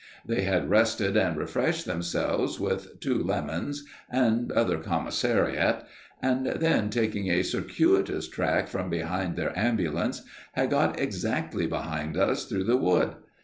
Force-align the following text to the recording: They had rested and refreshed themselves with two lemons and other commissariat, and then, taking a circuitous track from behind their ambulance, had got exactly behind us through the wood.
They 0.25 0.41
had 0.41 0.67
rested 0.71 1.15
and 1.15 1.37
refreshed 1.37 1.85
themselves 1.85 2.59
with 2.59 2.99
two 3.01 3.21
lemons 3.23 3.85
and 4.09 4.51
other 4.51 4.79
commissariat, 4.79 5.83
and 6.23 6.47
then, 6.47 6.89
taking 6.89 7.29
a 7.29 7.43
circuitous 7.43 8.27
track 8.27 8.67
from 8.67 8.89
behind 8.89 9.35
their 9.35 9.55
ambulance, 9.55 10.23
had 10.53 10.71
got 10.71 10.99
exactly 10.99 11.67
behind 11.67 12.17
us 12.17 12.45
through 12.45 12.63
the 12.63 12.77
wood. 12.77 13.13